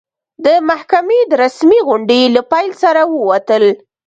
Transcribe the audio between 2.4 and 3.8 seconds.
پیل سره ووتل.